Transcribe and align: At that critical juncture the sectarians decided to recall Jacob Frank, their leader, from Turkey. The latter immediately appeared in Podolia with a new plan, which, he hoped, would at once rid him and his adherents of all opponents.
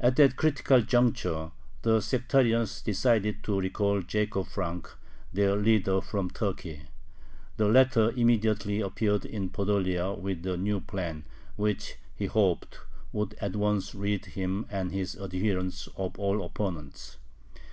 At 0.00 0.16
that 0.16 0.34
critical 0.34 0.80
juncture 0.82 1.52
the 1.82 2.00
sectarians 2.00 2.82
decided 2.82 3.44
to 3.44 3.60
recall 3.60 4.02
Jacob 4.02 4.48
Frank, 4.48 4.92
their 5.32 5.54
leader, 5.54 6.00
from 6.00 6.30
Turkey. 6.30 6.82
The 7.58 7.68
latter 7.68 8.10
immediately 8.16 8.80
appeared 8.80 9.24
in 9.24 9.50
Podolia 9.50 10.14
with 10.14 10.44
a 10.48 10.56
new 10.56 10.80
plan, 10.80 11.26
which, 11.54 11.94
he 12.16 12.26
hoped, 12.26 12.80
would 13.12 13.34
at 13.40 13.54
once 13.54 13.94
rid 13.94 14.24
him 14.24 14.66
and 14.68 14.90
his 14.90 15.14
adherents 15.16 15.88
of 15.96 16.18
all 16.18 16.42
opponents. 16.44 17.18